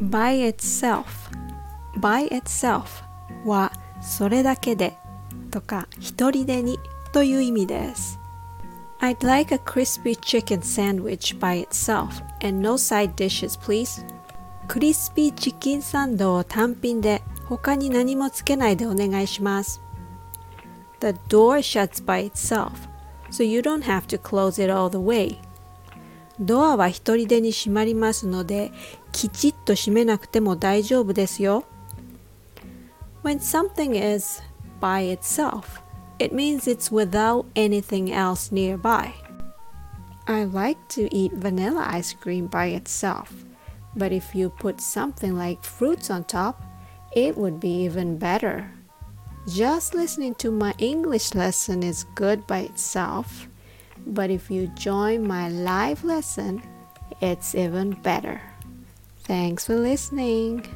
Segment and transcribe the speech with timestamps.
[0.00, 1.04] by itself
[1.98, 3.04] by itself
[3.44, 4.96] はそれだけで
[5.50, 6.78] とか一人でに
[7.12, 8.18] という意味です
[9.00, 14.04] I'd like a crispy chicken sandwich by itself and no side dishes please
[14.68, 19.80] クリスピーチキンサンドを単品で他に何もつけないでお願いします
[21.00, 22.72] The door shuts by itself
[23.30, 25.38] so you don't have to close it all the way
[26.38, 28.72] ドアは一人でに閉まりますので
[29.12, 31.64] きちっと閉めなくても大丈夫ですよ
[33.22, 34.40] When something is
[34.80, 35.82] by itself,
[36.20, 39.14] it means it's without anything else nearby.
[40.28, 43.32] I like to eat vanilla ice cream by itself,
[43.96, 46.62] but if you put something like fruits on top,
[47.16, 48.70] it would be even better.
[49.48, 53.48] Just listening to my English lesson is good by itself,
[54.05, 56.61] but if you join my live lesson,
[57.21, 58.41] it's even better.
[59.23, 60.67] Thanks for listening.